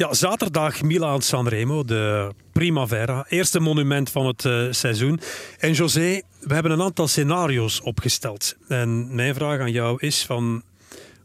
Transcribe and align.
Ja, 0.00 0.14
zaterdag 0.14 0.82
Milaan 0.82 1.22
Sanremo, 1.22 1.84
de 1.84 2.34
Primavera. 2.52 3.26
Eerste 3.28 3.60
monument 3.60 4.10
van 4.10 4.26
het 4.26 4.44
uh, 4.44 4.72
seizoen. 4.72 5.20
En 5.58 5.72
José, 5.72 6.22
we 6.40 6.54
hebben 6.54 6.72
een 6.72 6.82
aantal 6.82 7.08
scenario's 7.08 7.80
opgesteld. 7.82 8.56
En 8.68 9.14
mijn 9.14 9.34
vraag 9.34 9.60
aan 9.60 9.70
jou 9.70 9.96
is 9.98 10.24
van... 10.26 10.62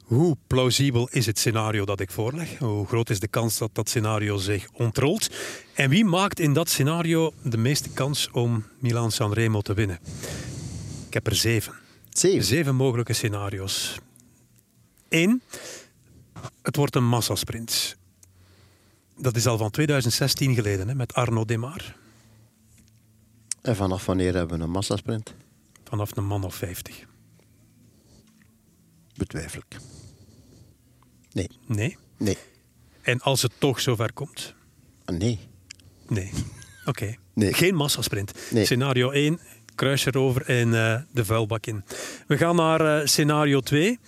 Hoe 0.03 0.37
plausibel 0.47 1.09
is 1.11 1.25
het 1.25 1.39
scenario 1.39 1.85
dat 1.85 1.99
ik 1.99 2.11
voorleg? 2.11 2.57
Hoe 2.57 2.87
groot 2.87 3.09
is 3.09 3.19
de 3.19 3.27
kans 3.27 3.57
dat 3.57 3.69
dat 3.73 3.89
scenario 3.89 4.37
zich 4.37 4.67
ontrolt? 4.73 5.29
En 5.73 5.89
wie 5.89 6.05
maakt 6.05 6.39
in 6.39 6.53
dat 6.53 6.69
scenario 6.69 7.33
de 7.43 7.57
meeste 7.57 7.89
kans 7.89 8.29
om 8.31 8.65
Milaan 8.79 9.11
Sanremo 9.11 9.61
te 9.61 9.73
winnen? 9.73 9.99
Ik 11.07 11.13
heb 11.13 11.27
er 11.27 11.35
zeven. 11.35 11.73
Zeven? 12.09 12.43
Zeven 12.43 12.75
mogelijke 12.75 13.13
scenario's. 13.13 13.99
Eén, 15.09 15.41
het 16.61 16.75
wordt 16.75 16.95
een 16.95 17.07
massasprint. 17.07 17.97
Dat 19.17 19.35
is 19.35 19.47
al 19.47 19.57
van 19.57 19.71
2016 19.71 20.53
geleden, 20.55 20.87
hè, 20.87 20.95
met 20.95 21.13
Arno 21.13 21.45
Demar. 21.45 21.95
En 23.61 23.75
vanaf 23.75 24.05
wanneer 24.05 24.33
hebben 24.33 24.57
we 24.57 24.63
een 24.63 24.69
massasprint? 24.71 25.33
Vanaf 25.83 26.17
een 26.17 26.25
man 26.25 26.43
of 26.43 26.55
50. 26.55 27.05
Betwijfel 29.17 29.61
ik. 29.69 29.77
Nee. 31.31 31.49
Nee? 31.65 31.97
Nee. 32.17 32.37
En 33.01 33.21
als 33.21 33.41
het 33.41 33.51
toch 33.57 33.79
zover 33.79 34.13
komt? 34.13 34.53
Nee. 35.05 35.39
Nee. 36.07 36.31
Oké. 36.85 37.15
Nee. 37.33 37.53
Geen 37.53 37.75
massasprint. 37.75 38.31
Nee. 38.51 38.65
Scenario 38.65 39.11
1, 39.11 39.39
kruis 39.75 40.05
erover 40.05 40.41
en 40.41 40.73
eh, 40.73 41.01
de 41.11 41.25
vuilbak 41.25 41.65
in. 41.65 41.83
We 42.27 42.37
gaan 42.37 42.55
naar 42.55 42.99
eh, 42.99 43.05
scenario 43.05 43.59
2. 43.59 43.99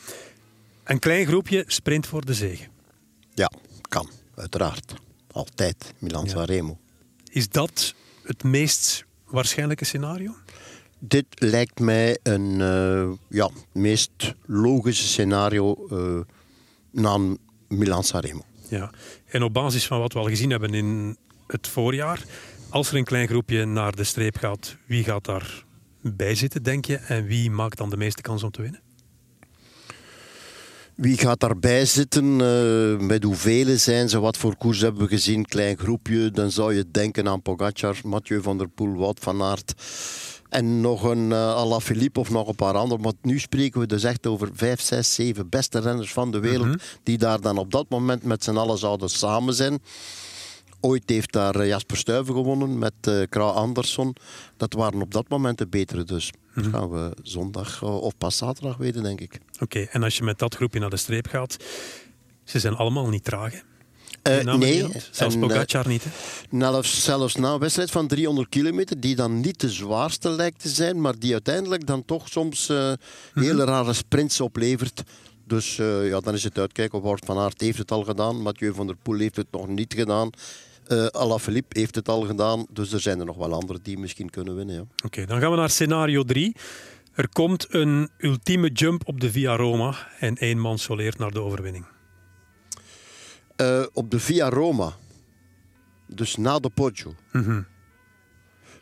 Een 0.84 1.00
klein 1.00 1.26
groepje 1.26 1.64
sprint 1.68 2.08
voor 2.08 2.26
de 2.26 2.34
zege. 2.34 2.68
Uiteraard. 4.38 4.93
Altijd. 5.32 5.93
Milan 5.99 6.30
Sanremo. 6.30 6.77
Is 7.32 7.49
dat 7.49 7.93
het 8.24 8.43
meest 8.43 9.05
waarschijnlijke 9.26 9.85
scenario? 9.85 10.35
Dit 10.99 11.26
lijkt 11.30 11.80
mij 11.80 12.20
een 12.24 12.62
eh, 12.62 13.12
ja, 13.30 13.49
meest 13.71 14.35
logische 14.46 15.08
scenario 15.08 15.88
uh, 15.91 16.20
na 16.91 17.35
Milan 17.68 18.04
Sanremo. 18.04 18.46
Ja, 18.70 18.91
en 19.26 19.43
op 19.43 19.54
basis 19.54 19.88
van 19.88 19.99
wat 19.99 20.13
we 20.13 20.20
al 20.20 20.26
gezien 20.26 20.49
hebben 20.49 20.74
in 20.74 21.18
het 21.48 21.68
voorjaar, 21.68 22.24
als 22.70 22.90
er 22.90 22.96
een 22.96 23.04
klein 23.04 23.27
groepje 23.27 23.65
naar 23.65 23.96
de 23.96 24.04
streep 24.04 24.38
gaat, 24.38 24.76
wie 24.85 25.04
gaat 25.04 25.26
daar 25.26 25.65
bij 26.02 26.35
zitten, 26.35 26.63
denk 26.63 26.85
je? 26.85 26.96
En 26.96 27.26
wie 27.26 27.52
maakt 27.52 27.77
dan 27.77 27.90
de 27.90 27.98
meeste 27.98 28.21
kans 28.21 28.43
om 28.43 28.52
te 28.52 28.62
winnen? 28.62 28.82
Wie 30.98 31.17
gaat 31.17 31.40
daarbij 31.40 31.85
zitten? 31.85 32.26
Uh, 32.40 32.99
met 32.99 33.23
hoeveel 33.23 33.77
zijn 33.77 34.09
ze? 34.09 34.20
Wat 34.20 34.37
voor 34.37 34.55
koers 34.57 34.81
hebben 34.81 35.01
we 35.01 35.07
gezien? 35.07 35.45
Klein 35.45 35.77
groepje. 35.77 36.31
Dan 36.31 36.51
zou 36.51 36.73
je 36.73 36.85
denken 36.91 37.27
aan 37.27 37.41
Pogacar, 37.41 37.99
Mathieu 38.03 38.41
van 38.41 38.57
der 38.57 38.67
Poel, 38.67 38.95
Wout 38.98 39.20
van 39.20 39.41
Aert. 39.43 39.73
En 40.49 40.81
nog 40.81 41.03
een 41.03 41.29
uh, 41.29 41.55
Alaphilippe 41.55 42.20
of 42.20 42.29
nog 42.29 42.48
een 42.48 42.55
paar 42.55 42.73
anderen. 42.73 43.03
Maar 43.03 43.13
nu 43.21 43.40
spreken 43.40 43.79
we 43.79 43.85
dus 43.87 44.03
echt 44.03 44.27
over 44.27 44.49
vijf, 44.53 44.81
zes, 44.81 45.13
zeven 45.15 45.49
beste 45.49 45.79
renners 45.79 46.13
van 46.13 46.31
de 46.31 46.40
wereld. 46.40 46.68
Mhm. 46.68 46.77
Die 47.03 47.18
daar 47.18 47.41
dan 47.41 47.57
op 47.57 47.71
dat 47.71 47.90
moment 47.90 48.23
met 48.23 48.43
z'n 48.43 48.57
allen 48.57 48.77
zouden 48.77 49.09
samen 49.09 49.53
zijn. 49.53 49.79
Ooit 50.79 51.03
heeft 51.05 51.31
daar 51.31 51.55
eh, 51.55 51.68
Jasper 51.68 51.98
Stuyven 51.98 52.34
gewonnen 52.34 52.77
met 52.79 52.93
uh, 53.09 53.23
Kra 53.29 53.43
Andersson. 53.43 54.15
Dat 54.57 54.73
waren 54.73 55.01
op 55.01 55.12
dat 55.12 55.29
moment 55.29 55.57
de 55.57 55.68
betere 55.68 56.03
dus. 56.03 56.31
Dat 56.55 56.63
Mhm. 56.65 56.73
gaan 56.75 56.90
we 56.90 57.12
zondag 57.23 57.84
of 57.84 58.18
pas 58.18 58.37
zaterdag 58.37 58.77
weten, 58.77 59.03
denk 59.03 59.21
ik. 59.21 59.40
Oké, 59.60 59.80
en 59.80 60.04
als 60.04 60.18
je 60.18 60.24
met 60.24 60.40
dat 60.40 60.55
groepje 60.55 60.80
naar 60.80 60.90
de 60.90 60.98
streep 60.98 61.27
gaat, 61.27 61.58
ze 62.44 62.60
zijn 62.60 62.76
allemaal 62.76 63.10
niet 63.10 63.24
traag. 63.24 63.54
hè? 63.54 63.60
Uh, 64.28 64.44
naam 64.44 64.59
nee, 64.59 64.86
zelfs 65.12 65.36
en, 65.36 65.41
uh, 65.41 65.47
Pogacar 65.47 65.88
niet. 65.88 66.03
Hè? 66.03 66.09
Nou, 66.50 66.84
zelfs 66.84 67.36
na 67.36 67.54
een 67.54 67.59
wedstrijd 67.59 67.92
van 67.92 68.08
300 68.08 68.50
kilometer, 68.50 69.00
die 69.00 69.16
dan 69.16 69.40
niet 69.40 69.59
de 69.59 69.70
zwaarste 69.70 70.30
lijkt 70.30 70.62
te 70.62 70.70
zijn, 70.70 71.02
maar 71.02 71.20
die 71.20 71.31
uiteindelijk 71.31 71.88
dan 71.88 72.06
toch 72.06 72.30
soms 72.30 72.70
uh, 72.70 72.94
hele 73.34 73.64
rare 73.64 73.94
sprints 73.94 74.42
oplevert. 74.42 75.04
Dus 75.46 75.78
uh, 75.78 76.08
ja, 76.08 76.20
dan 76.20 76.34
is 76.34 76.44
het 76.44 76.58
uitkijken. 76.58 77.02
Wout 77.02 77.26
van 77.26 77.38
Aert 77.38 77.62
heeft 77.62 77.78
het 77.78 77.92
al 77.92 78.04
gedaan, 78.04 78.42
Mathieu 78.42 78.74
van 78.74 78.88
der 78.88 78.96
Poel 78.96 79.18
heeft 79.18 79.36
het 79.36 79.48
nog 79.52 79.68
niet 79.68 79.94
gedaan. 79.94 80.30
Uh, 80.88 81.06
Alaphilippe 81.06 81.80
heeft 81.80 81.96
het 81.96 82.10
al 82.10 82.22
gedaan, 82.22 82.66
dus 82.70 82.94
er 82.94 83.00
zijn 83.00 83.20
er 83.20 83.26
nog 83.26 83.38
wel 83.38 83.54
anderen 83.54 83.84
die 83.84 83.98
misschien 83.98 84.30
kunnen 84.30 84.56
winnen. 84.56 84.76
Ja. 84.76 84.81
Oké, 84.81 85.06
okay, 85.06 85.26
dan 85.26 85.40
gaan 85.40 85.52
we 85.52 85.58
naar 85.58 85.70
scenario 85.70 86.24
3. 86.24 86.56
Er 87.18 87.30
komt 87.30 87.74
een 87.74 88.10
ultieme 88.18 88.72
jump 88.72 89.08
op 89.08 89.20
de 89.20 89.32
Via 89.32 89.56
Roma 89.56 89.96
en 90.20 90.36
één 90.36 90.60
man 90.60 90.78
soleert 90.78 91.18
naar 91.18 91.32
de 91.32 91.42
overwinning. 91.42 91.86
Uh, 93.62 93.86
op 93.94 94.12
de 94.12 94.20
Via 94.20 94.50
Roma, 94.50 94.94
dus 96.08 96.36
na 96.36 96.60
de 96.60 96.70
Poggio. 96.70 97.16
Mm 97.32 97.44
-hmm. 97.44 97.66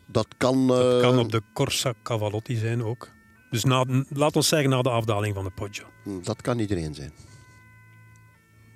Dat 0.06 0.28
kan... 0.38 0.62
Uh... 0.62 0.68
Dat 0.68 1.02
kan 1.02 1.20
op 1.20 1.32
de 1.32 1.42
Corsa 1.54 1.94
Cavalotti 2.04 2.56
zijn 2.56 2.84
ook. 2.84 3.10
Dus 3.50 3.64
na, 3.64 3.86
laat 4.10 4.36
ons 4.36 4.48
zeggen 4.48 4.70
na 4.70 4.82
de 4.82 4.90
afdaling 4.90 5.36
van 5.36 5.44
de 5.44 5.52
Poggio. 5.52 5.86
Dat 6.24 6.42
kan 6.42 6.60
iedereen 6.60 6.94
zijn. 6.94 7.12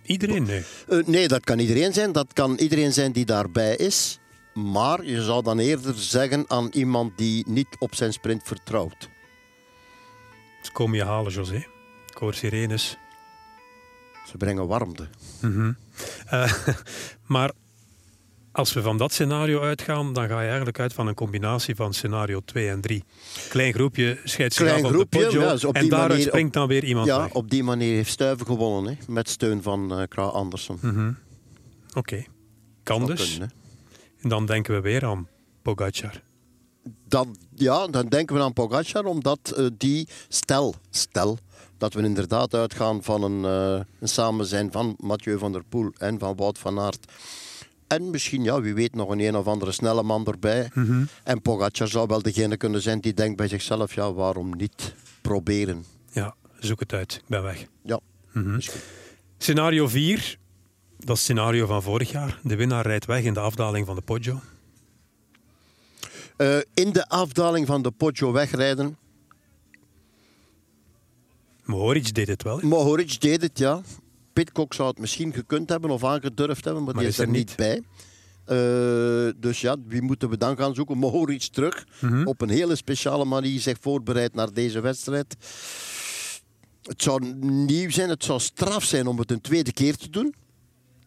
Iedereen? 0.03 0.44
Nee. 0.44 0.64
Uh, 0.90 1.06
nee, 1.06 1.28
dat 1.28 1.44
kan 1.44 1.59
iedereen 1.59 1.94
zijn. 1.94 2.12
Dat 2.12 2.34
kan 2.34 2.56
iedereen 2.56 2.94
zijn 2.94 3.12
die 3.12 3.26
daarbij 3.26 3.76
is. 3.76 4.20
Maar 4.53 5.06
je 5.06 5.24
zou 5.24 5.44
dan 5.44 5.59
eerder 5.59 5.94
zeggen 5.97 6.46
aan 6.47 6.68
iemand 6.72 7.18
die 7.18 7.50
niet 7.50 7.76
op 7.80 7.96
zijn 7.96 8.14
sprint 8.14 8.44
vertrouwt. 8.44 9.09
Ze 10.62 10.72
komen 10.72 10.97
je 10.97 11.03
halen, 11.03 11.31
José. 11.31 11.56
Ik 12.08 12.18
hoor 12.18 12.34
sirenes. 12.34 12.97
Ze 14.28 14.38
brengen 14.38 14.68
warmte. 14.68 15.08
Mm 15.42 15.53
-hmm. 15.53 15.78
uh, 16.34 16.53
maar 17.34 17.52
als 18.52 18.74
we 18.74 18.81
van 18.81 18.97
dat 18.97 19.12
scenario 19.12 19.62
uitgaan, 19.62 20.14
dan 20.14 20.28
ga 20.28 20.42
je 20.42 20.47
eigenlijk 20.47 20.80
uit 20.80 20.94
van 20.94 21.08
een 21.08 21.14
combinatie 21.14 21.75
van 21.75 21.94
scenario 21.94 22.42
2 22.46 22.70
en 22.70 22.81
3. 22.81 23.03
Klein 23.50 23.74
groepje 23.74 24.18
scheidt 24.24 24.53
zich 24.53 24.66
Klein 24.66 24.84
af 24.84 24.92
groepje, 24.92 25.06
op 25.06 25.12
de 25.12 25.20
Poggio, 25.20 25.42
ja, 25.42 25.52
dus 25.52 25.64
op 25.64 25.75
en 25.75 25.90
daaruit 25.90 26.09
manier, 26.09 26.28
springt 26.28 26.47
op, 26.47 26.53
dan 26.53 26.68
weer 26.68 26.84
iemand 26.84 27.08
Ja, 27.08 27.22
weg. 27.22 27.34
op 27.34 27.50
die 27.50 27.64
manier 27.64 27.96
heeft 27.96 28.12
Stuiven 28.12 28.46
gewonnen, 28.46 28.97
hè, 28.97 29.14
met 29.14 29.30
steun 29.30 29.64
van 29.64 30.00
uh, 30.00 30.08
Kra 30.08 30.24
Andersen. 30.24 30.78
Mm 30.81 30.94
-hmm. 30.94 31.18
Oké, 31.90 31.97
okay. 31.97 32.28
kan 32.84 33.06
dus. 33.06 33.30
kunnen, 33.30 33.52
en 34.22 34.30
dan 34.30 34.46
denken 34.46 34.74
we 34.74 34.81
weer 34.81 35.06
aan 35.06 35.28
Pogacar. 35.62 36.22
Dan, 37.07 37.35
ja, 37.55 37.88
dan 37.88 38.07
denken 38.07 38.35
we 38.35 38.41
aan 38.41 38.53
Pogacar, 38.53 39.05
omdat 39.05 39.53
uh, 39.57 39.67
die, 39.77 40.07
stel, 40.27 40.75
stel, 40.89 41.38
dat 41.77 41.94
we 41.94 42.01
inderdaad 42.01 42.53
uitgaan 42.53 43.03
van 43.03 43.23
een, 43.23 43.39
uh, 43.75 43.81
een 44.00 44.07
samenzijn 44.07 44.72
van 44.72 44.95
Mathieu 44.99 45.38
van 45.38 45.51
der 45.51 45.63
Poel 45.69 45.91
en 45.97 46.19
van 46.19 46.35
Wout 46.35 46.57
van 46.57 46.79
Aert. 46.79 47.11
En 47.88 48.09
misschien, 48.09 48.44
ja, 48.44 48.61
wie 48.61 48.73
weet, 48.73 48.95
nog 48.95 49.09
een 49.09 49.19
een 49.19 49.35
of 49.35 49.47
andere 49.47 49.72
snelle 49.72 50.03
man 50.03 50.25
erbij. 50.25 50.69
Mm 50.73 50.85
-hmm. 50.85 51.07
En 51.23 51.41
Pogacar 51.41 51.88
zou 51.88 52.07
wel 52.07 52.22
degene 52.22 52.57
kunnen 52.57 52.81
zijn 52.81 52.99
die 52.99 53.13
denkt 53.13 53.38
bij 53.38 53.47
zichzelf, 53.47 53.94
ja, 53.94 54.13
waarom 54.13 54.55
niet 54.55 54.94
proberen? 55.22 55.85
Ja, 56.11 56.35
zoek 56.59 56.79
het 56.79 56.94
uit. 56.94 57.13
Ik 57.13 57.28
ben 57.28 57.44
weg. 57.44 57.66
Ja, 57.83 57.99
mm 58.31 58.44
-hmm. 58.44 58.55
misschien. 58.55 58.81
Scenario 59.38 59.88
4, 59.88 60.38
dat 60.97 61.16
is 61.16 61.22
scenario 61.22 61.66
van 61.66 61.83
vorig 61.83 62.11
jaar. 62.11 62.39
De 62.44 62.55
winnaar 62.55 62.85
rijdt 62.85 63.05
weg 63.05 63.23
in 63.23 63.33
de 63.33 63.39
afdaling 63.39 63.85
van 63.85 63.95
de 63.95 64.01
Poggio. 64.01 64.39
Uh, 66.41 66.57
in 66.73 66.91
de 66.91 67.07
afdaling 67.07 67.67
van 67.67 67.81
de 67.81 67.91
Poggio 67.91 68.31
wegrijden. 68.31 68.97
Mohoric 71.63 72.13
deed 72.13 72.27
het 72.27 72.44
wel. 72.44 72.59
Hè? 72.59 72.67
Mohoric 72.67 73.22
deed 73.22 73.41
het, 73.41 73.57
ja. 73.57 73.81
Pitcock 74.33 74.73
zou 74.73 74.89
het 74.89 74.99
misschien 74.99 75.33
gekund 75.33 75.69
hebben 75.69 75.89
of 75.89 76.03
aangedurfd 76.03 76.66
hebben, 76.66 76.83
maar, 76.83 76.94
maar 76.94 77.03
die 77.03 77.11
is, 77.11 77.19
er 77.19 77.28
niet, 77.28 77.35
niet 77.35 77.55
bij. 77.55 77.81
Uh, 78.49 79.33
dus 79.38 79.61
ja, 79.61 79.75
wie 79.88 80.01
moeten 80.01 80.29
we 80.29 80.38
dan 80.38 80.57
gaan 80.57 80.75
zoeken? 80.75 80.97
Mohoric 80.97 81.41
terug. 81.41 81.85
Mhm. 81.85 82.05
Mm 82.05 82.17
-hmm. 82.17 82.28
Op 82.28 82.41
een 82.41 82.49
hele 82.49 82.75
speciale 82.75 83.25
manier 83.25 83.59
zich 83.59 83.78
voorbereid 83.81 84.33
naar 84.33 84.53
deze 84.53 84.79
wedstrijd. 84.79 85.35
Het 86.81 87.02
zou 87.02 87.35
nieuw 87.40 87.90
zijn, 87.90 88.09
het 88.09 88.23
zou 88.23 88.40
straf 88.40 88.84
zijn 88.84 89.08
om 89.08 89.19
het 89.19 89.31
een 89.31 89.41
tweede 89.41 89.72
keer 89.72 89.96
te 89.96 90.09
doen. 90.09 90.35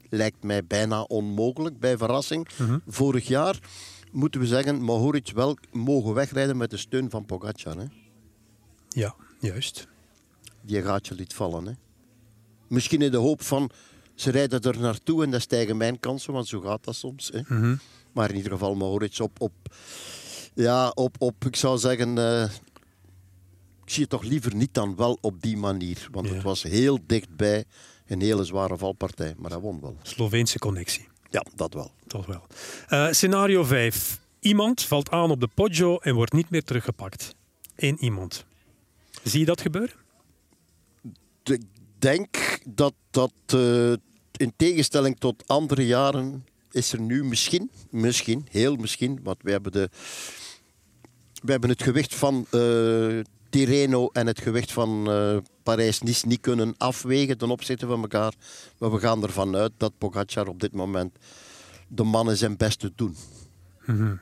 Lijkt 0.09 0.43
mij 0.43 0.65
bijna 0.65 1.03
onmogelijk, 1.03 1.79
bij 1.79 1.97
verrassing. 1.97 2.49
Mhm. 2.49 2.63
Mm 2.63 2.69
-hmm. 2.69 2.83
Vorig 2.87 3.27
jaar 3.27 3.59
moeten 4.13 4.41
we 4.41 4.47
zeggen, 4.47 4.81
Mohoric 4.83 5.31
wel 5.35 5.57
mogen 5.73 6.15
wegrijden 6.15 6.57
met 6.57 6.71
de 6.71 6.77
steun 6.77 7.11
van 7.11 7.25
Pogacar. 7.27 7.77
Hè? 7.77 7.85
Ja, 8.89 9.15
juist. 9.41 9.87
Die 10.61 10.83
gaatje 10.83 11.15
liet 11.15 11.35
vallen. 11.35 11.67
Hè? 11.67 11.73
Misschien 12.69 13.03
in 13.03 13.11
de 13.11 13.17
hoop 13.17 13.43
van, 13.43 13.71
ze 14.15 14.31
rijden 14.31 14.61
er 14.61 14.79
naartoe 14.81 15.25
en 15.25 15.31
dan 15.31 15.41
stijgen 15.41 15.77
mijn 15.77 16.01
kansen, 16.01 16.33
want 16.33 16.47
zo 16.49 16.61
gaat 16.61 16.85
dat 16.85 16.95
soms. 16.95 17.29
Hè? 17.33 17.39
Mm 17.39 17.61
-hmm. 17.63 17.79
Maar 18.13 18.31
in 18.31 18.37
ieder 18.37 18.53
geval 18.53 18.75
Mohoric 18.75 19.19
op, 19.21 19.41
op, 19.41 19.53
ja, 20.55 20.89
op, 20.89 21.17
op 21.19 21.45
ik 21.45 21.57
zou 21.57 21.79
zeggen, 21.79 22.17
uh, 22.19 22.43
ik 23.85 23.91
zie 23.91 24.01
het 24.01 24.11
toch 24.11 24.23
liever 24.23 24.55
niet 24.55 24.75
dan 24.75 24.97
wel 24.97 25.19
op 25.21 25.43
die 25.43 25.57
manier. 25.57 26.09
Want 26.11 26.27
Ja. 26.29 26.35
het 26.35 26.43
was 26.43 26.63
heel 26.63 26.99
dichtbij 27.07 27.65
een 28.07 28.21
hele 28.21 28.45
zware 28.45 28.77
valpartij, 28.79 29.35
maar 29.39 29.51
hij 29.51 29.61
won 29.61 29.81
wel. 29.81 29.97
Sloveense 30.03 30.59
connectie. 30.59 31.09
Ja, 31.33 31.45
dat 31.55 31.75
wel. 31.75 31.93
Toch 32.07 32.27
wel. 32.27 32.47
Uh, 32.91 33.13
scenario 33.13 33.65
5. 33.65 34.21
Iemand 34.41 34.83
valt 34.83 35.11
aan 35.11 35.31
op 35.31 35.41
de 35.41 35.49
Poggio 35.55 35.99
en 35.99 36.15
wordt 36.15 36.33
niet 36.33 36.51
meer 36.51 36.65
teruggepakt. 36.65 37.35
Eén 37.77 38.05
iemand. 38.05 38.45
Zie 39.23 39.41
je 39.41 39.47
dat 39.47 39.61
gebeuren? 39.61 39.97
Ik 41.45 41.63
denk 41.99 42.61
dat 42.69 42.95
dat 43.11 43.33
uh, 43.55 43.93
in 44.37 44.53
tegenstelling 44.57 45.19
tot 45.19 45.43
andere 45.47 45.87
jaren 45.87 46.47
is 46.71 46.93
er 46.93 47.01
nu 47.01 47.25
misschien, 47.25 47.71
misschien, 47.91 48.47
heel 48.51 48.77
misschien, 48.77 49.21
want 49.23 49.43
we 49.43 49.51
hebben, 49.51 49.73
de, 49.73 49.89
we 51.43 51.51
hebben 51.51 51.71
het 51.71 51.83
gewicht 51.83 52.15
van 52.15 52.47
uh, 52.51 53.21
Tirreno 53.51 54.09
en 54.09 54.27
het 54.27 54.41
gewicht 54.41 54.73
van 54.73 55.09
Parijs-Nice 55.63 56.27
niet 56.27 56.41
kunnen 56.41 56.75
afwegen 56.77 57.39
ten 57.39 57.51
opzichte 57.51 57.87
van 57.87 58.01
elkaar. 58.01 58.33
Maar 58.79 58.93
we 58.93 58.99
gaan 58.99 59.23
ervan 59.23 59.57
uit 59.57 59.73
dat 59.77 59.93
Pogacar 59.99 60.47
op 60.47 60.61
dit 60.61 60.73
moment 60.73 61.19
de 61.89 62.03
mannen 62.03 62.37
zijn 62.37 62.57
best 62.57 62.79
te 62.79 62.93
doen. 62.95 63.17
Mm 63.87 64.21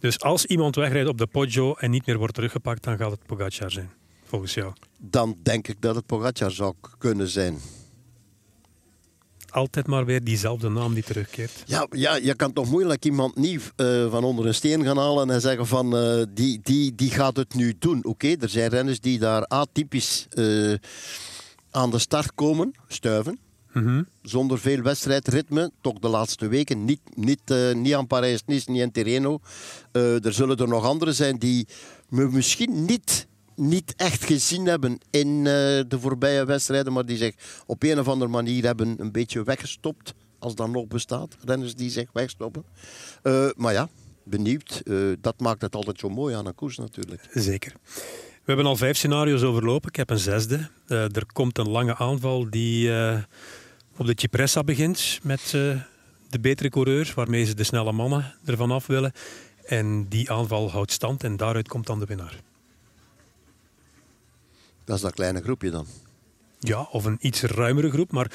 Dus 0.00 0.20
als 0.20 0.44
iemand 0.46 0.74
wegrijdt 0.74 1.08
op 1.08 1.18
de 1.18 1.26
Poggio 1.26 1.74
en 1.74 1.90
niet 1.90 2.06
meer 2.06 2.18
wordt 2.18 2.34
teruggepakt, 2.34 2.84
dan 2.84 2.96
gaat 2.96 3.10
het 3.10 3.26
Pogacar 3.26 3.70
zijn, 3.70 3.90
volgens 4.24 4.54
jou? 4.54 4.72
Dan 4.98 5.36
denk 5.42 5.68
ik 5.68 5.80
dat 5.80 5.94
het 5.94 6.06
Pogacar 6.06 6.50
zou 6.50 6.74
kunnen 6.98 7.28
zijn 7.28 7.58
altijd 9.50 9.86
maar 9.86 10.04
weer 10.04 10.24
diezelfde 10.24 10.68
naam 10.68 10.94
die 10.94 11.02
terugkeert. 11.02 11.62
Ja, 11.66 11.86
ja 11.90 12.16
je 12.16 12.34
kan 12.34 12.52
toch 12.52 12.70
moeilijk 12.70 13.04
iemand 13.04 13.36
niet 13.36 13.72
uh, 13.76 14.10
van 14.10 14.24
onder 14.24 14.46
een 14.46 14.54
steen 14.54 14.84
gaan 14.84 14.98
halen 14.98 15.30
en 15.30 15.40
zeggen 15.40 15.66
van 15.66 15.96
uh, 15.96 16.22
die, 16.30 16.60
die, 16.62 16.94
die 16.94 17.10
gaat 17.10 17.36
het 17.36 17.54
nu 17.54 17.74
doen. 17.78 18.04
Oké, 18.04 18.34
er 18.40 18.48
zijn 18.48 18.68
renners 18.70 19.00
die 19.00 19.18
daar 19.18 19.46
atypisch 19.46 20.26
uh, 20.34 20.74
aan 21.70 21.90
de 21.90 21.98
start 21.98 22.34
komen, 22.34 22.74
stuiven. 22.88 23.38
-hmm. 23.72 24.06
Zonder 24.22 24.58
veel 24.58 24.82
wedstrijdritme, 24.82 25.70
toch 25.80 25.98
de 25.98 26.08
laatste 26.08 26.48
weken. 26.48 26.84
Niet, 26.84 27.00
niet, 27.14 27.74
niet 27.74 27.94
aan 27.94 28.06
Parijs-Nice, 28.06 28.70
niet 28.70 28.82
in 28.82 28.92
Tirreno. 28.92 29.38
er 29.92 30.32
zullen 30.32 30.56
er 30.56 30.68
nog 30.68 30.84
anderen 30.84 31.14
zijn 31.14 31.38
die 31.38 31.66
me 32.08 32.28
misschien 32.28 32.84
niet 32.84 33.26
niet 33.56 33.94
echt 33.96 34.24
gezien 34.24 34.66
hebben 34.66 34.98
in 35.10 35.28
uh, 35.36 35.44
de 35.44 35.96
voorbije 36.00 36.44
wedstrijden, 36.44 36.92
maar 36.92 37.06
die 37.06 37.16
zich 37.16 37.34
op 37.66 37.82
een 37.82 37.98
of 37.98 38.08
andere 38.08 38.30
manier 38.30 38.64
hebben 38.64 38.94
een 38.98 39.12
beetje 39.12 39.42
weggestopt, 39.42 40.14
als 40.38 40.54
dat 40.54 40.68
nog 40.68 40.86
bestaat. 40.86 41.36
Renners 41.44 41.74
die 41.74 41.90
zich 41.90 42.08
wegstoppen. 42.12 42.64
Uh, 43.22 43.48
maar 43.56 43.72
ja, 43.72 43.88
benieuwd. 44.24 44.80
Uh, 44.84 45.12
dat 45.20 45.40
maakt 45.40 45.62
het 45.62 45.74
altijd 45.74 45.98
zo 45.98 46.08
mooi 46.08 46.34
aan 46.34 46.46
een 46.46 46.54
koers 46.54 46.76
natuurlijk. 46.76 47.28
Zeker. 47.32 47.72
We 47.92 48.52
hebben 48.52 48.66
al 48.66 48.76
vijf 48.76 48.96
scenario's 48.96 49.42
overlopen. 49.42 49.88
Ik 49.88 49.96
heb 49.96 50.10
een 50.10 50.18
zesde. 50.18 50.68
er 50.86 51.26
komt 51.32 51.58
een 51.58 51.68
lange 51.68 51.96
aanval 51.96 52.50
die 52.50 52.90
op 53.96 54.06
de 54.06 54.12
Cipressa 54.14 54.64
begint 54.64 55.18
met 55.22 55.40
de 56.30 56.40
betere 56.40 56.68
coureur, 56.68 57.12
waarmee 57.14 57.44
ze 57.44 57.54
de 57.54 57.64
snelle 57.64 57.92
mannen 57.92 58.34
ervan 58.44 58.70
af 58.70 58.86
willen. 58.86 59.12
En 59.64 60.08
die 60.08 60.30
aanval 60.30 60.70
houdt 60.70 60.92
stand 60.92 61.24
en 61.24 61.36
daaruit 61.36 61.68
komt 61.68 61.86
dan 61.86 61.98
de 61.98 62.06
winnaar. 62.06 62.40
Dat 64.86 64.96
is 64.96 65.02
dat 65.02 65.14
kleine 65.14 65.42
groepje 65.42 65.70
dan. 65.70 65.86
Ja, 66.58 66.88
of 66.90 67.04
een 67.04 67.18
iets 67.20 67.42
ruimere 67.42 67.90
groep. 67.90 68.12
Maar 68.12 68.30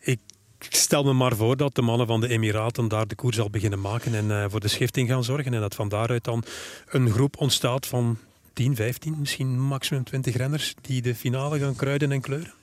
ik 0.00 0.18
stel 0.58 1.04
me 1.04 1.12
maar 1.12 1.36
voor 1.36 1.56
dat 1.56 1.74
de 1.74 1.82
mannen 1.82 2.06
van 2.06 2.20
de 2.20 2.28
Emiraten 2.28 2.88
daar 2.88 3.06
de 3.06 3.14
koers 3.14 3.40
al 3.40 3.50
beginnen 3.50 3.80
maken 3.80 4.14
en 4.14 4.28
uh, 4.28 4.44
voor 4.48 4.60
de 4.60 4.68
schifting 4.68 5.08
gaan 5.08 5.24
zorgen. 5.24 5.54
En 5.54 5.60
dat 5.60 5.74
van 5.74 5.88
daaruit 5.88 6.24
dan 6.24 6.42
een 6.88 7.10
groep 7.10 7.36
ontstaat 7.38 7.86
van 7.86 8.18
10, 8.52 8.76
15, 8.76 9.16
misschien 9.18 9.60
maximum 9.60 10.04
20 10.04 10.36
renners 10.36 10.74
die 10.80 11.02
de 11.02 11.14
finale 11.14 11.58
gaan 11.58 11.76
kruiden 11.76 12.12
en 12.12 12.20
kleuren. 12.20 12.54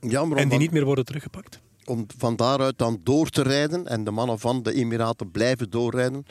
Ja, 0.00 0.24
maar 0.24 0.38
en 0.38 0.48
die 0.48 0.58
niet 0.58 0.70
meer 0.70 0.84
worden 0.84 1.04
teruggepakt. 1.04 1.60
Om 1.84 2.06
van 2.16 2.36
daaruit 2.36 2.78
dan 2.78 3.00
door 3.02 3.28
te 3.28 3.42
rijden 3.42 3.86
en 3.86 4.04
de 4.04 4.10
mannen 4.10 4.38
van 4.38 4.62
de 4.62 4.72
Emiraten 4.72 5.30
blijven 5.30 5.70
doorrijden 5.70 6.26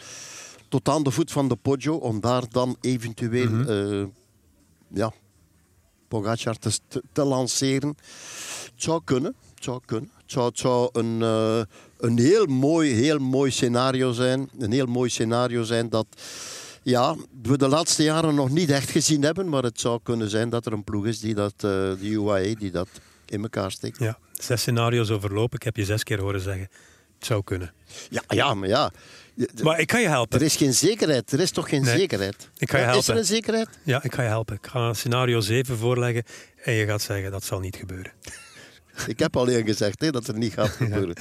tot 0.70 0.90
aan 0.90 1.04
de 1.04 1.12
voet 1.12 1.32
van 1.32 1.48
de 1.48 1.56
Poggio 1.56 1.96
om 1.96 2.20
daar 2.20 2.44
dan 2.50 2.78
eventueel 2.82 3.50
mm 3.50 3.64
-hmm. 3.64 4.00
uh, 4.00 4.06
ja, 4.94 5.14
Pogacar 6.12 6.56
te, 6.58 6.80
te, 7.14 7.24
lanceren. 7.24 7.90
Het 7.90 8.84
zou 8.84 9.02
kunnen. 9.04 9.36
Het 9.56 9.64
zou 9.64 9.80
kunnen. 9.86 10.12
Zou, 10.26 10.52
zou 10.54 10.90
een, 10.92 11.20
uh, 11.20 11.62
een 11.98 12.18
heel 12.18 12.46
mooi, 12.46 12.92
heel 12.92 13.18
mooi 13.18 13.52
scenario 13.52 14.12
zijn. 14.12 14.50
Een 14.60 14.72
heel 14.72 14.86
mooi 14.86 15.10
scenario 15.10 15.64
zijn 15.64 15.90
dat 15.90 16.06
ja, 16.84 17.16
we 17.42 17.58
de 17.58 17.68
laatste 17.68 18.04
jaren 18.04 18.36
nog 18.36 18.50
niet 18.50 18.70
echt 18.70 18.90
gezien 18.90 19.24
hebben. 19.24 19.50
Maar 19.50 19.64
het 19.64 19.80
zou 19.80 20.00
kunnen 20.04 20.30
zijn 20.30 20.50
dat 20.50 20.66
er 20.66 20.74
een 20.74 20.84
ploeg 20.84 21.06
is 21.06 21.20
die 21.20 21.34
dat, 21.34 21.54
uh, 21.54 21.62
de 21.62 21.98
UAE, 22.10 22.56
die 22.56 22.72
dat 22.72 22.88
in 23.26 23.42
elkaar 23.42 23.72
steekt. 23.72 24.00
Ja, 24.00 24.18
zes 24.32 24.62
scenario's 24.62 25.10
overlopen. 25.10 25.56
Ik 25.56 25.64
heb 25.64 25.76
je 25.76 25.86
zes 25.86 26.04
keer 26.04 26.20
horen 26.20 26.42
zeggen. 26.42 26.70
Zou 27.26 27.44
kunnen. 27.44 27.74
Ja, 28.10 28.24
ja 28.28 28.54
maar 28.54 28.68
ja. 28.68 28.92
Maar 29.64 29.80
ik 29.80 29.88
kan 29.88 30.02
je 30.02 30.08
helpen. 30.08 30.40
Er 30.40 30.46
is 30.46 30.56
geen 30.56 30.74
zekerheid. 30.74 31.32
Er 31.32 31.40
is 31.40 31.52
toch 31.52 31.70
geen 31.70 31.86
zekerheid? 31.86 32.50
Ik 32.58 32.70
ga 32.72 32.78
je 32.78 32.84
helpen. 32.84 33.02
Is 33.02 33.08
er 33.08 33.18
een 33.18 33.26
zekerheid? 33.26 33.68
Ja, 33.84 34.04
ik 34.04 34.14
ga 34.14 34.22
je 34.22 34.28
helpen. 34.28 34.56
Ik 34.56 34.68
ga 34.68 34.94
scenario 34.94 35.40
7 35.40 35.78
voorleggen 35.78 36.24
en 36.64 36.74
je 36.74 36.86
gaat 36.86 37.02
zeggen 37.02 37.32
dat 37.32 37.44
zal 37.44 37.60
niet 37.60 37.76
gebeuren. 37.76 38.12
ik 39.08 39.20
heb 39.20 39.38
al 39.38 39.48
eerder 39.48 39.66
gezegd 39.66 40.02
hè, 40.02 40.12
dat 40.12 40.28
het 40.28 40.36
niet 40.36 40.54
gaat 40.54 40.70
gebeuren. 40.84 41.16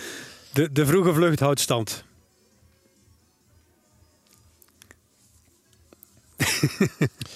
De, 0.53 0.73
de 0.73 0.87
vroege 0.87 1.13
vlucht 1.13 1.41
houdt 1.41 1.61
stand. 1.61 2.05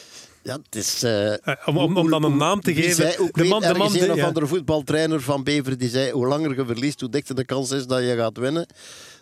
Ja, 0.45 0.59
het 0.63 0.75
is... 0.75 1.05
Uh, 1.05 1.35
om, 1.65 1.79
om, 1.79 1.97
om, 1.97 2.11
dan 2.11 2.25
een 2.25 2.37
naam 2.37 2.61
te 2.61 2.75
geven... 2.75 2.95
Zei, 2.95 3.31
de 3.33 3.45
man, 3.45 3.61
de 3.61 3.75
man, 3.75 3.97
een 3.97 4.13
of 4.13 4.23
andere 4.23 4.47
voetbaltrainer 4.47 5.21
van 5.21 5.45
Bever 5.45 5.79
die 5.79 5.89
zei 5.89 6.11
hoe 6.11 6.27
langer 6.27 6.57
je 6.57 6.67
verliest, 6.67 7.01
hoe 7.01 7.09
dichter 7.11 7.35
de 7.35 7.45
kans 7.45 7.71
is 7.71 7.87
dat 7.87 8.01
je 8.01 8.17
gaat 8.17 8.39
winnen. 8.39 8.67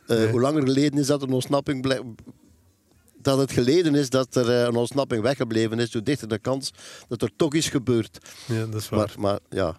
Uh, 0.07 0.31
Hoe 0.31 0.41
langer 0.41 0.63
geleden 0.63 0.99
is 0.99 1.07
dat 1.07 1.23
een 1.23 1.33
ontsnapping 1.33 2.01
dat 3.23 3.39
het 3.39 3.53
geleden 3.53 3.95
is 3.95 4.11
dat 4.11 4.35
er 4.35 4.49
een 4.49 4.77
ontsnapping 4.77 5.23
weggebleven 5.23 5.79
is, 5.79 5.93
hoe 5.93 6.03
dichter 6.03 6.29
de 6.29 6.39
kans 6.39 6.73
dat 7.09 7.23
er 7.23 7.31
toch 7.37 7.55
is 7.55 7.69
gebeurd. 7.69 8.19
Ja, 8.47 8.67
dat 8.67 8.81
is 8.81 8.89
waar. 8.89 8.99
Maar, 8.99 9.15
maar 9.19 9.39
ja, 9.49 9.77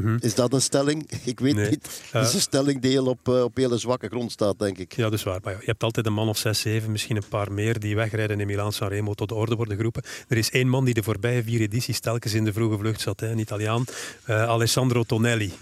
Mhm. 0.00 0.16
Is 0.20 0.34
dat 0.34 0.52
een 0.52 0.62
stelling? 0.62 1.10
Ik 1.24 1.40
weet 1.40 1.56
niet. 1.56 2.02
Het 2.10 2.26
is 2.26 2.34
een 2.34 2.40
stelling 2.40 2.80
die 2.80 3.02
op, 3.02 3.28
uh, 3.28 3.42
op 3.42 3.56
hele 3.56 3.78
zwakke 3.78 4.08
grond 4.08 4.32
staat, 4.32 4.58
denk 4.58 4.78
ik. 4.78 4.96
Ja, 4.96 5.02
dat 5.02 5.12
is 5.12 5.22
waar. 5.22 5.40
Maar 5.42 5.52
je 5.52 5.66
hebt 5.66 5.82
altijd 5.82 6.06
een 6.06 6.12
man 6.12 6.28
of 6.28 6.38
zes, 6.38 6.60
zeven, 6.60 6.92
misschien 6.92 7.16
een 7.16 7.28
paar 7.28 7.52
meer 7.52 7.78
die 7.78 7.96
wegrijden 7.96 8.40
in 8.40 8.46
Milaan 8.46 8.72
Sanremo 8.72 9.14
tot 9.14 9.28
de 9.28 9.34
orde 9.34 9.54
worden 9.54 9.76
geroepen. 9.76 10.02
Er 10.28 10.36
is 10.36 10.50
één 10.50 10.68
man 10.68 10.84
die 10.84 10.94
de 10.94 11.02
voorbije 11.02 11.42
vier 11.42 11.60
edities 11.60 12.00
telkens 12.00 12.34
in 12.34 12.44
de 12.44 12.52
vroege 12.52 12.78
vlucht 12.78 13.00
zat, 13.00 13.20
hè, 13.20 13.30
een 13.30 13.38
Italiaan, 13.38 13.84
uh, 14.26 14.42
Alessandro 14.42 15.02
Tonelli. 15.02 15.52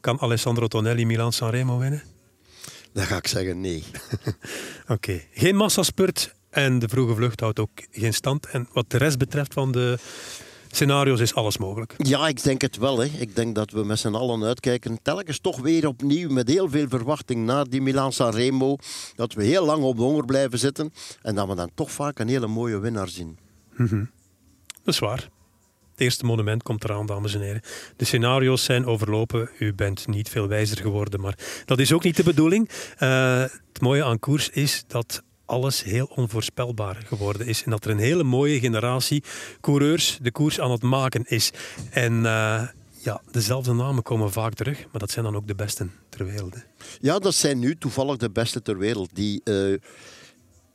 Kan 0.00 0.20
Alessandro 0.20 0.66
Tonelli 0.66 1.06
Milaan 1.06 1.32
Sanremo 1.32 1.78
winnen? 1.78 2.02
Dan 2.92 3.04
ga 3.04 3.16
ik 3.16 3.26
zeggen 3.26 3.60
nee. 3.60 3.84
Oké. 4.82 4.92
Okay. 4.92 5.28
Geen 5.32 5.56
massaspurt 5.56 6.34
en 6.50 6.78
de 6.78 6.88
vroege 6.88 7.14
vlucht 7.14 7.40
houdt 7.40 7.58
ook 7.58 7.70
geen 7.90 8.14
stand. 8.14 8.46
En 8.46 8.68
wat 8.72 8.90
de 8.90 8.96
rest 8.96 9.18
betreft 9.18 9.52
van 9.52 9.72
de 9.72 9.98
scenario's 10.70 11.20
is 11.20 11.34
alles 11.34 11.58
mogelijk. 11.58 11.94
Ja, 11.96 12.28
ik 12.28 12.42
denk 12.42 12.60
het 12.60 12.76
wel. 12.76 12.98
Hè. 12.98 13.04
Ik 13.18 13.36
denk 13.36 13.54
dat 13.54 13.70
we 13.70 13.84
met 13.84 13.98
z'n 13.98 14.14
allen 14.14 14.44
uitkijken. 14.44 15.02
Telkens 15.02 15.38
toch 15.38 15.60
weer 15.60 15.86
opnieuw 15.86 16.30
met 16.30 16.48
heel 16.48 16.68
veel 16.68 16.88
verwachting 16.88 17.44
naar 17.44 17.68
die 17.68 17.82
Milan 17.82 18.12
Sanremo. 18.12 18.76
Dat 19.14 19.34
we 19.34 19.44
heel 19.44 19.64
lang 19.64 19.82
op 19.82 19.96
de 19.96 20.02
honger 20.02 20.24
blijven 20.24 20.58
zitten. 20.58 20.92
En 21.22 21.34
dat 21.34 21.48
we 21.48 21.54
dan 21.54 21.70
toch 21.74 21.90
vaak 21.90 22.18
een 22.18 22.28
hele 22.28 22.46
mooie 22.46 22.78
winnaar 22.78 23.08
zien. 23.08 23.38
Mm 23.76 24.10
Dat 24.84 24.94
is 24.94 24.98
waar. 24.98 25.28
Het 25.90 26.06
eerste 26.06 26.24
monument 26.24 26.62
komt 26.62 26.84
eraan, 26.84 27.06
dames 27.06 27.34
en 27.34 27.40
heren. 27.40 27.60
De 27.96 28.04
scenario's 28.04 28.64
zijn 28.64 28.86
overlopen. 28.86 29.50
U 29.58 29.74
bent 29.74 30.06
niet 30.06 30.28
veel 30.28 30.48
wijzer 30.48 30.76
geworden, 30.76 31.20
maar 31.20 31.38
dat 31.64 31.78
is 31.78 31.92
ook 31.92 32.04
niet 32.04 32.16
de 32.16 32.22
bedoeling. 32.22 32.68
Uh, 32.98 33.40
het 33.40 33.80
mooie 33.80 34.04
aan 34.04 34.18
koers 34.18 34.48
is 34.48 34.84
dat 34.86 35.22
alles 35.48 35.82
heel 35.82 36.10
onvoorspelbaar 36.14 36.96
geworden 37.06 37.46
is. 37.46 37.64
En 37.64 37.70
dat 37.70 37.84
er 37.84 37.90
een 37.90 37.98
hele 37.98 38.24
mooie 38.24 38.60
generatie 38.60 39.22
coureurs 39.60 40.18
de 40.22 40.32
koers 40.32 40.60
aan 40.60 40.70
het 40.70 40.82
maken 40.82 41.24
is. 41.24 41.50
En 41.90 42.12
uh, 42.12 42.68
ja, 43.02 43.20
dezelfde 43.30 43.72
namen 43.72 44.02
komen 44.02 44.32
vaak 44.32 44.54
terug, 44.54 44.78
maar 44.90 45.00
dat 45.00 45.10
zijn 45.10 45.24
dan 45.24 45.36
ook 45.36 45.46
de 45.46 45.54
besten 45.54 45.92
ter 46.08 46.26
wereld. 46.26 46.56
Ja, 47.00 47.18
dat 47.18 47.34
zijn 47.34 47.58
nu 47.58 47.76
toevallig 47.76 48.16
de 48.16 48.30
beste 48.30 48.62
ter 48.62 48.78
wereld. 48.78 49.14
Die 49.14 49.40
uh, 49.44 49.76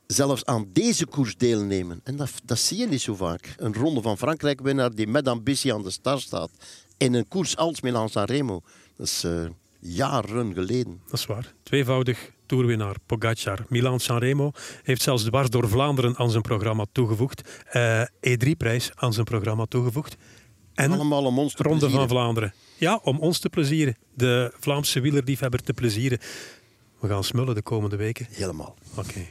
zelfs 0.06 0.44
aan 0.44 0.66
deze 0.72 1.06
koers 1.06 1.36
deelnemen. 1.36 2.00
En 2.04 2.16
dat, 2.16 2.30
dat 2.44 2.58
zie 2.58 2.78
je 2.78 2.86
niet 2.86 3.00
zo 3.00 3.14
vaak. 3.14 3.54
Een 3.56 3.74
ronde 3.74 4.02
van 4.02 4.18
Frankrijk 4.18 4.60
winnaar 4.60 4.94
die 4.94 5.06
met 5.06 5.28
ambitie 5.28 5.74
aan 5.74 5.82
de 5.82 5.90
start 5.90 6.20
staat. 6.20 6.50
In 6.96 7.14
een 7.14 7.28
koers 7.28 7.56
als 7.56 7.80
Milan 7.80 8.08
Sanremo. 8.08 8.60
Dat 8.96 9.06
is 9.06 9.24
uh, 9.24 9.46
jaren 9.80 10.54
geleden. 10.54 11.00
Dat 11.06 11.18
is 11.18 11.26
waar. 11.26 11.54
Tweevoudig 11.62 12.30
toerwinnaar 12.46 12.96
Pogacar. 13.06 13.64
Milan 13.68 14.00
Sanremo 14.00 14.50
heeft 14.82 15.02
zelfs 15.02 15.22
dwars 15.22 15.50
door 15.50 15.68
Vlaanderen 15.68 16.16
aan 16.16 16.30
zijn 16.30 16.42
programma 16.42 16.84
toegevoegd. 16.92 17.64
Uh, 17.72 18.02
E3-prijs 18.02 18.90
aan 18.94 19.12
zijn 19.12 19.24
programma 19.24 19.64
toegevoegd. 19.64 20.16
En 20.74 20.92
Allemaal 20.92 21.24
om 21.24 21.38
ons 21.38 21.54
te 21.54 21.62
Ronde 21.62 21.90
van 21.90 22.08
Vlaanderen. 22.08 22.54
Ja, 22.76 23.00
om 23.02 23.18
ons 23.18 23.38
te 23.38 23.48
plezieren. 23.48 23.96
De 24.14 24.52
Vlaamse 24.60 25.00
wielerliefhebber 25.00 25.62
te 25.62 25.72
plezieren. 25.72 26.18
We 27.00 27.08
gaan 27.08 27.24
smullen 27.24 27.54
de 27.54 27.62
komende 27.62 27.96
weken. 27.96 28.26
Helemaal. 28.30 28.74
Oké. 28.96 29.26